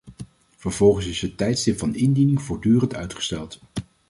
[0.57, 3.59] Vervolgens is het tijdstip van indiening voortdurend uitgesteld.